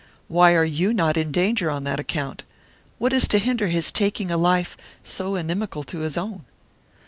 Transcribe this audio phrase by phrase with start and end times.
[0.27, 2.41] Why are you not in danger on that account?
[2.97, 6.45] What is to hinder his taking a life so inimical to his own?"